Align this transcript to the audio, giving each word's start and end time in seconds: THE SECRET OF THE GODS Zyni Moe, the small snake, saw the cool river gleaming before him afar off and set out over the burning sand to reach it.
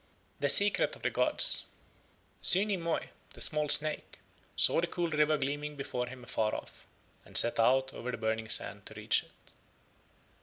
THE 0.39 0.49
SECRET 0.49 0.95
OF 0.95 1.03
THE 1.03 1.11
GODS 1.11 1.65
Zyni 2.43 2.75
Moe, 2.75 3.01
the 3.35 3.39
small 3.41 3.69
snake, 3.69 4.17
saw 4.55 4.81
the 4.81 4.87
cool 4.87 5.09
river 5.11 5.37
gleaming 5.37 5.75
before 5.75 6.07
him 6.07 6.23
afar 6.23 6.55
off 6.55 6.87
and 7.23 7.37
set 7.37 7.59
out 7.59 7.93
over 7.93 8.09
the 8.09 8.17
burning 8.17 8.49
sand 8.49 8.87
to 8.87 8.95
reach 8.95 9.21
it. 9.21 9.31